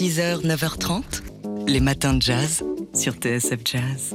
[0.00, 1.02] 6h, 9h30,
[1.68, 2.64] les matins de jazz
[2.94, 4.14] sur TSF Jazz.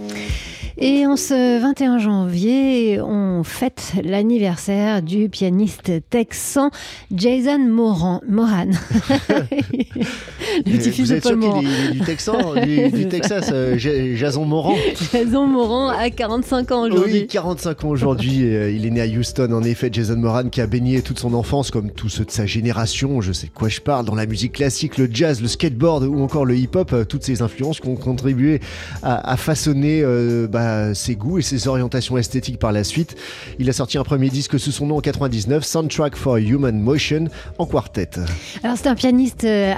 [0.80, 6.72] Et en ce 21 janvier, on fête l'anniversaire du pianiste texan
[7.12, 8.20] Jason Moran.
[8.28, 8.72] Moran.
[10.58, 11.62] le petit-fils de Paul Moran.
[11.62, 14.76] Il est du Texan, du, du Texas, euh, Jason Moran.
[15.12, 17.22] Jason Moran a 45 ans aujourd'hui.
[17.22, 18.44] Oui, 45 ans aujourd'hui.
[18.44, 19.52] Euh, il est né à Houston.
[19.52, 22.46] En effet, Jason Moran qui a baigné toute son enfance, comme tous ceux de sa
[22.46, 26.04] génération, je sais de quoi je parle, dans la musique classique, le jazz, le skateboard
[26.04, 28.60] ou encore le hip-hop, euh, toutes ces influences qui ont contribué
[29.04, 30.04] à, façonner
[30.50, 33.16] bah, ses goûts et ses orientations esthétiques par la suite.
[33.60, 37.26] Il a sorti un premier disque sous son nom en 99, Soundtrack for Human Motion,
[37.58, 38.10] en quartet.
[38.64, 39.74] Alors c'est un pianiste euh,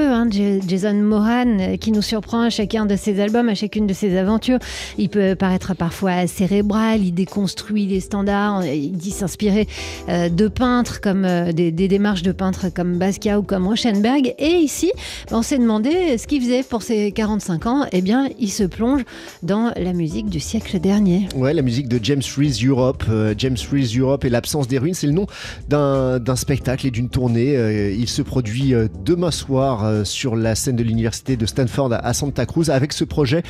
[0.00, 3.92] hein, Jason Moran, euh, qui nous surprend à chacun de ses albums, à chacune de
[3.92, 4.58] ses aventures.
[4.98, 9.68] Il peut paraître parfois cérébral, il déconstruit les standards, il dit s'inspirer
[10.08, 14.34] euh, de peintres comme des, démarches de peintres comme Basquiat ou comme Rauschenberg.
[14.38, 14.92] Et ici,
[15.30, 17.86] on s'est demandé ce qu'il faisait pour ses 45 ans.
[17.92, 19.02] Eh bien, il se plonge
[19.42, 21.28] dans la musique du siècle dernier.
[21.36, 23.04] Ouais, la musique de James Reese Europe.
[23.08, 25.26] Euh, James Reese Europe et l'absence des ruines, c'est le nom
[25.68, 27.56] d'un spectacle et d'une tournée.
[27.56, 32.12] Euh, il se produit euh, demain soir sur la scène de l'université de Stanford à
[32.14, 33.42] Santa Cruz avec ce projet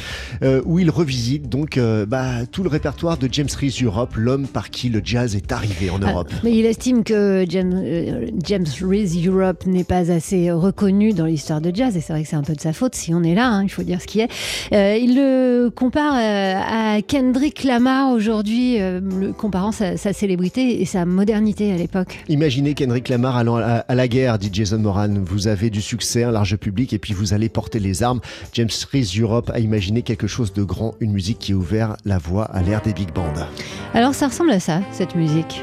[0.65, 4.89] où il revisite donc bah, tout le répertoire de James Reese Europe, l'homme par qui
[4.89, 6.33] le jazz est arrivé en ah, Europe.
[6.43, 7.83] mais il estime que James,
[8.45, 12.29] James Reese Europe n'est pas assez reconnu dans l'histoire de jazz et c'est vrai que
[12.29, 14.07] c'est un peu de sa faute si on est là, hein, il faut dire ce
[14.07, 14.29] qui est.
[14.73, 19.01] il le compare à Kendrick Lamar aujourd'hui, euh,
[19.37, 22.19] comparant sa, célébrité et sa modernité à l'époque.
[22.29, 25.09] Imaginez Kendrick Lamar allant à, la guerre, dit Jason Moran.
[25.25, 28.21] Vous avez du succès, un large public et puis vous allez porter les armes.
[28.55, 32.19] James Reese Europe a imaginé quelque chose de grand, une musique qui a ouvert la
[32.19, 33.21] voie à l'ère des big bands.
[33.95, 35.63] Alors ça ressemble à ça, cette musique.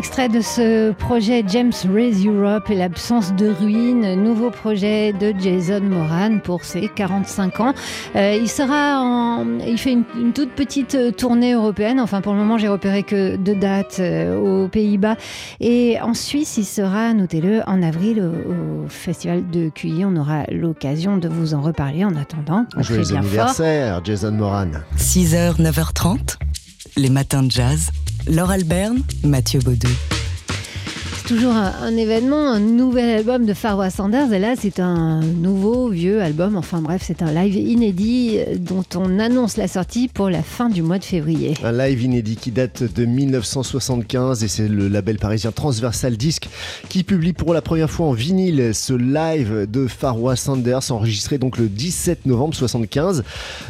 [0.00, 5.82] Extrait de ce projet James Raise Europe et l'absence de ruines, nouveau projet de Jason
[5.82, 7.74] Moran pour ses 45 ans.
[8.16, 12.00] Euh, il sera en, il fait une, toute petite tournée européenne.
[12.00, 15.16] Enfin pour le moment j'ai repéré que deux dates euh, aux Pays-Bas
[15.60, 20.06] et en Suisse il sera, notez-le, en avril au, festival de QI.
[20.06, 22.64] On aura l'occasion de vous en reparler en attendant.
[22.78, 24.70] Joyeux anniversaire Jason Moran.
[24.96, 26.38] 6h 9h30,
[26.96, 27.90] les matins de jazz.
[28.30, 29.88] Laure Alberne, Mathieu Baudou
[31.30, 34.32] toujours un, événement, un nouvel album de Farwa Sanders.
[34.32, 36.56] Et là, c'est un nouveau, vieux album.
[36.56, 40.68] Enfin bref, c'est un live inédit euh, dont on annonce la sortie pour la fin
[40.68, 41.54] du mois de février.
[41.62, 46.48] Un live inédit qui date de 1975 et c'est le label parisien Transversal Disc
[46.88, 51.58] qui publie pour la première fois en vinyle ce live de Farwa Sanders enregistré donc
[51.58, 53.22] le 17 novembre 75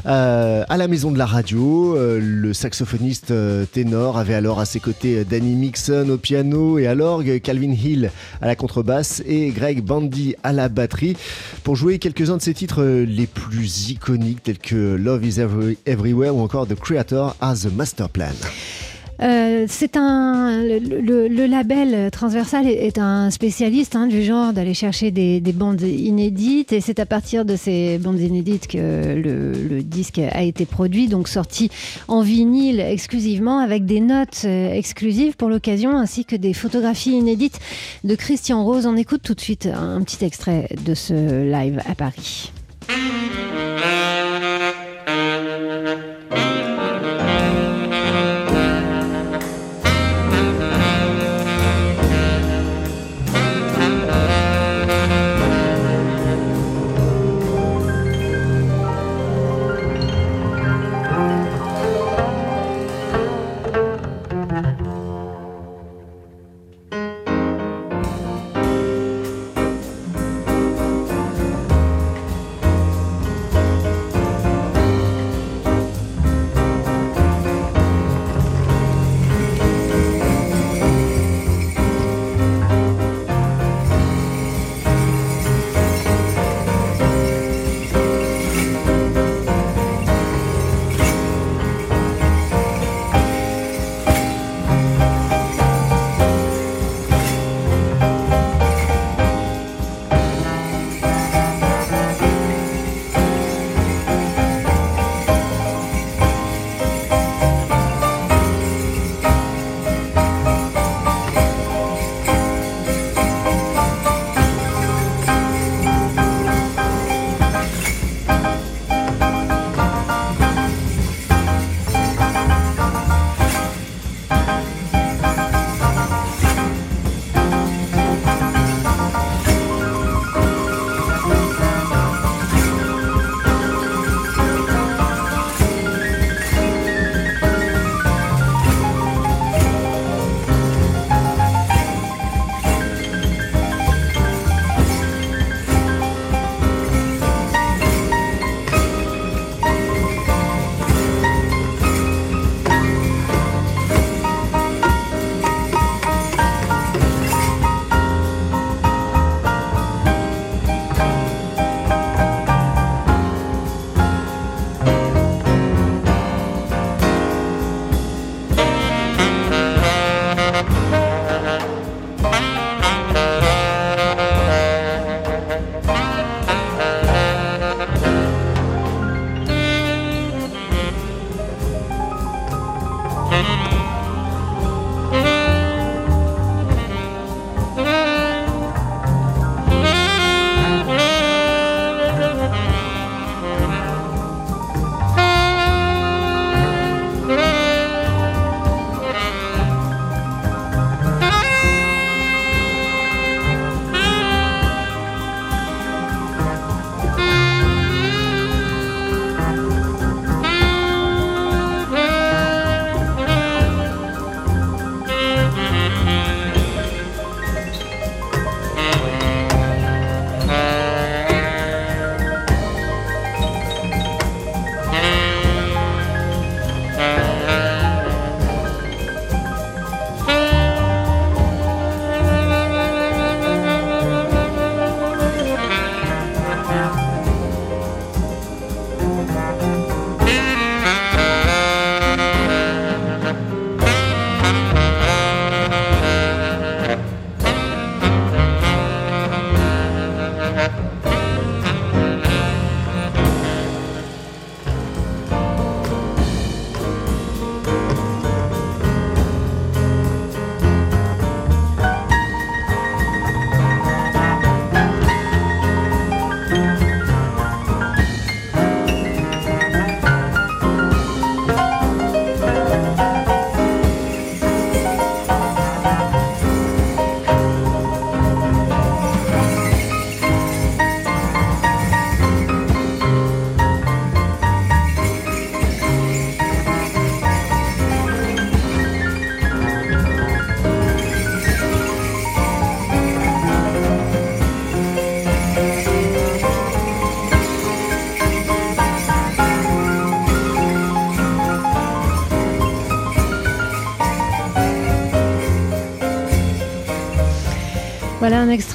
[0.06, 1.94] euh, à la maison de la radio.
[1.94, 3.34] Euh, le saxophoniste
[3.72, 7.38] ténor avait alors à ses côtés Danny Mixon au piano et à l'orgue.
[7.50, 11.16] Calvin Hill à la contrebasse et Greg Bandy à la batterie
[11.64, 15.40] pour jouer quelques-uns de ses titres les plus iconiques tels que Love is
[15.84, 18.30] Everywhere ou encore The Creator has a Master Plan.
[19.22, 25.40] Euh, c'est un le, label transversal est, un spécialiste hein, du genre d'aller chercher des,
[25.52, 28.78] bandes inédites et c'est à partir de ces bandes inédites que
[29.14, 31.70] le, disque a été produit, donc sorti
[32.08, 37.58] en vinyle exclusivement avec des notes euh, exclusives pour l'occasion ainsi que des photographies inédites
[38.04, 38.86] de Christian Rose.
[38.86, 42.52] On écoute tout de suite un petit extrait de ce live à Paris.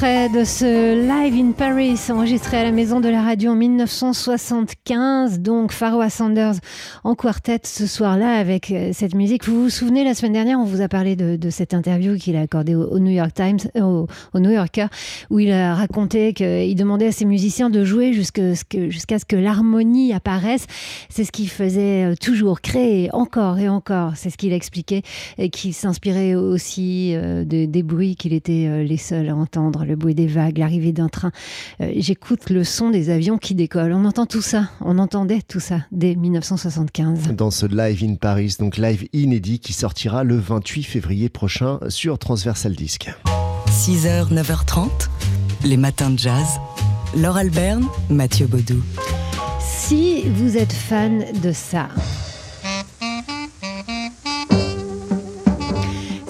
[0.05, 0.14] après.
[0.29, 5.39] De ce Live in Paris enregistré à la Maison de la Radio en 1975.
[5.39, 6.55] Donc Pharoah Sanders
[7.03, 9.45] en quartet ce soir-là avec euh, cette musique.
[9.45, 12.41] Vous vous souvenez, la semaine dernière, on vous a parlé de, cette interview qu'il a
[12.41, 14.87] accordée au, New York Times, euh, au, New Yorker,
[15.29, 20.11] où il a raconté qu'il demandait à ses musiciens de jouer jusqu'à ce que, l'harmonie
[20.13, 20.65] apparaisse.
[21.09, 24.13] C'est ce qu'il faisait euh, toujours, créer encore et encore.
[24.15, 25.03] C'est ce qu'il expliquait
[25.37, 27.15] et qu'il s'inspirait aussi
[27.45, 31.31] des bruits qu'il était les seuls entendre le bruit des vagues, l'arrivée d'un train.
[31.81, 33.93] Euh, j'écoute le son des avions qui décollent.
[33.93, 37.33] On entend tout ça, on entendait tout ça dès 1975.
[37.35, 42.17] Dans ce live in Paris, donc live inédit qui sortira le 28 février prochain sur
[42.17, 43.09] Transversal Disc.
[43.67, 44.89] 6h, 9h30,
[45.65, 46.47] les matins de jazz.
[47.15, 48.81] Laure Alberne, Mathieu Baudou.
[49.59, 51.87] Si vous êtes fan de ça,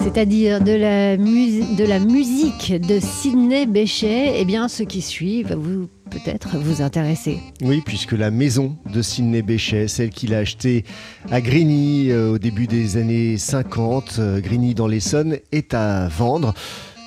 [0.06, 6.58] c'est-à-dire de la, musique de Sidney Bechet, eh bien, ce qui suit va vous peut-être
[6.58, 7.40] vous intéresser.
[7.60, 10.84] Oui, puisque la maison de Sidney Bechet, celle qu'il a achetée
[11.28, 16.54] à Grigny euh, au début des années 50, euh, Grigny dans l'Essonne, est à vendre.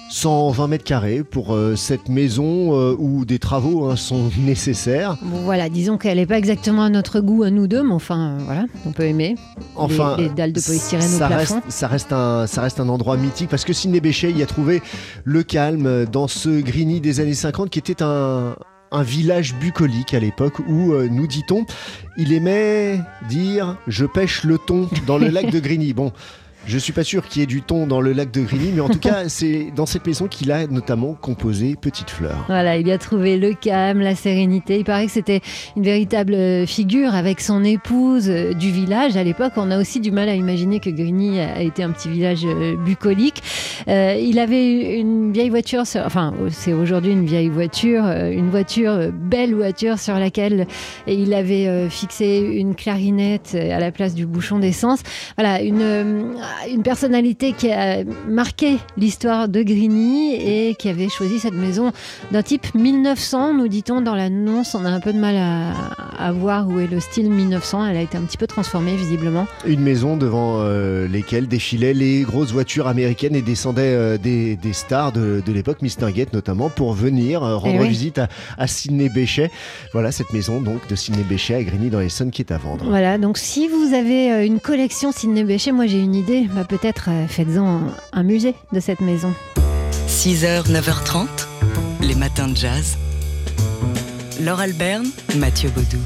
[0.10, 5.18] 120 mètres carrés pour euh, cette maison euh, où des travaux hein, sont nécessaires.
[5.22, 8.38] voilà, disons qu'elle n'est pas exactement à notre goût à nous deux, mais enfin, euh,
[8.44, 9.36] voilà, on peut aimer.
[9.76, 11.56] Enfin, les, dalles de polystyrène au plafond.
[11.56, 14.48] Reste, ça, reste un, ça reste un endroit mythique parce que Sidney Bechet y a
[14.48, 14.82] trouvé
[15.26, 18.56] le calme dans ce Grigny des années 50 qui était un,
[18.92, 21.66] un village bucolique à l'époque où, nous dit-on,
[22.18, 23.00] il aimait
[23.30, 25.94] dire je pêche le thon dans le lac de Grigny.
[25.94, 26.12] Bon,
[26.70, 28.82] je suis pas sûr qu'il y ait du thon dans le lac de Grigny, mais
[28.82, 32.46] en tout cas, c'est dans cette maison qu'il a notamment composé Petite Fleur.
[32.48, 34.78] Voilà, il y a trouvé le calme, la sérénité.
[34.78, 35.42] Il paraît que c'était
[35.76, 39.18] une véritable euh, figure avec son épouse euh, du village.
[39.18, 42.10] À l'époque, on a aussi du mal à imaginer que Grigny a été un petit
[42.10, 43.42] village euh, bucolique.
[43.88, 49.98] il avait une vieille voiture, enfin, c'est aujourd'hui une vieille voiture, une voiture, belle voiture
[49.98, 50.68] sur laquelle
[51.08, 55.00] il avait fixé une clarinette à la place du bouchon d'essence.
[55.38, 56.36] Voilà, une
[56.68, 61.92] une personnalité qui a marqué l'histoire de Grigny et qui avait choisi cette maison
[62.32, 64.76] d'un type 1900, nous dit-on dans l'annonce.
[64.76, 67.88] On a un peu de mal à, voir où est le style 1900.
[67.88, 69.48] Elle a été un petit peu transformée visiblement.
[69.66, 75.12] Une maison devant euh, lesquelles défilaient les grosses voitures américaines et descendaient euh, des, stars
[75.12, 78.20] de, l'époque, Miss Nugget notamment, pour venir euh, rendre eh visite
[78.58, 79.50] à, Sidney Bechet.
[79.94, 82.86] Voilà cette maison donc de Sidney Bechet à Grigny dans l'Essonne qui est à vendre.
[82.88, 87.10] Voilà, donc si vous avez une collection Sidney Bechet, moi j'ai une idée bah, peut-être
[87.10, 89.34] euh, faites-en un musée de cette maison.
[90.08, 91.28] 6h, 9h30,
[92.02, 92.98] les matins de jazz.
[94.42, 96.00] Laure Alberne, Mathieu Baudou.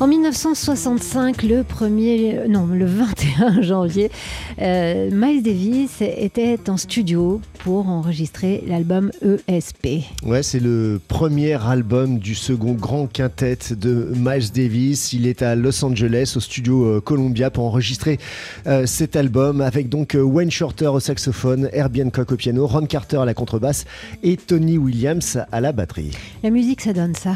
[0.00, 4.10] En 1965, le, 1er, non, le 21 janvier,
[4.58, 9.10] euh, Miles Davis était en studio pour enregistrer l'album
[9.46, 10.06] ESP.
[10.24, 15.12] Ouais, c'est le premier album du second grand quintet de Miles Davis.
[15.12, 18.18] Il est à Los Angeles, au studio euh, Columbia, pour enregistrer
[18.66, 23.18] euh, cet album avec donc Wayne Shorter au saxophone, Herbie Hancock au piano, Ron Carter
[23.18, 23.84] à la contrebasse
[24.22, 26.12] et Tony Williams à la batterie.
[26.42, 27.34] La musique, ça donne ça.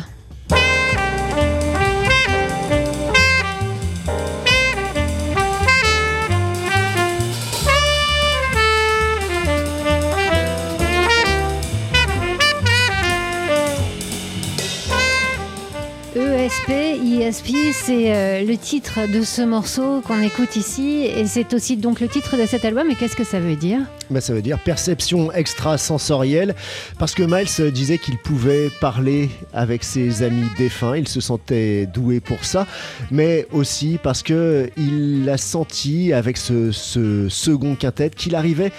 [16.16, 21.04] ESP, ESP, c'est euh, le titre de ce morceau qu'on écoute ici.
[21.04, 22.88] Et c'est aussi donc le titre de cet album.
[22.88, 23.80] Et qu'est-ce que ça veut dire?
[24.10, 26.54] Bah, Ça veut dire perception extrasensorielle.
[27.00, 32.20] Parce que Miles disait qu'il pouvait parler avec ses amis défunts, il se sentait doué
[32.20, 32.66] pour ça,
[33.10, 38.70] mais aussi parce qu'il a senti avec ce, ce second quintet qu'il arrivait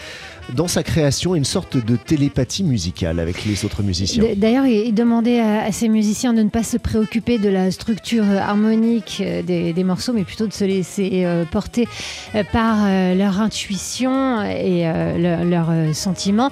[0.54, 4.24] dans sa création une sorte de télépathie musicale avec les autres musiciens.
[4.36, 9.22] D'ailleurs, il demandait à, ses musiciens de ne pas se préoccuper de la structure harmonique
[9.22, 11.88] euh, des, morceaux, mais plutôt de se laisser euh, porter
[12.34, 12.76] euh, par
[13.16, 14.84] leur intuition et
[15.18, 16.50] leurs sentiments.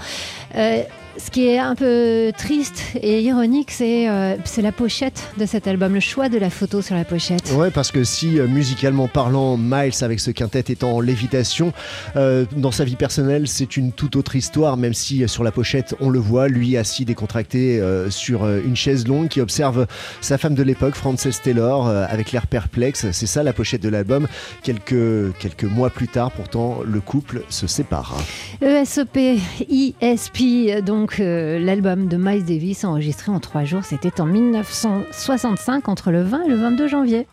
[1.18, 5.94] Ce qui est un peu triste et ironique, euh, c'est la pochette de cet album,
[5.94, 7.52] le choix de la photo sur la pochette.
[7.52, 11.72] Ouais, parce que si euh, musicalement parlant, Miles avec ce quintet est en lévitation,
[12.16, 15.96] euh, dans sa vie personnelle, c'est une toute autre histoire, même si sur la pochette,
[16.00, 17.80] on le voit, lui assis décontracté
[18.10, 19.86] sur une chaise longue qui observe
[20.22, 23.12] sa femme de l'époque, Frances Taylor, avec l'air perplexe.
[23.12, 24.28] C'est ça la pochette de l'album.
[24.64, 28.18] Quelques, quelques mois plus tard, pourtant, le couple se sépare.
[28.62, 29.18] ESOP,
[29.70, 35.90] ISP, donc donc euh, l'album de Miles Davis enregistré en trois jours, c'était en 1965
[35.90, 37.28] entre le 20 et le 22 janvier.